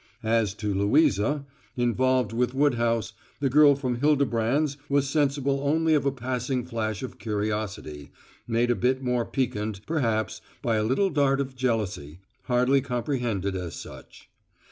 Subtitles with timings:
[0.23, 1.45] As to "Louisa,"
[1.77, 7.19] involved with Woodhouse, the girl from Hildebrand's was sensible only of a passing flash of
[7.19, 8.09] curiosity,
[8.47, 13.75] made a bit more piquant, perhaps, by a little dart of jealousy, hardly comprehended as
[13.75, 14.27] such.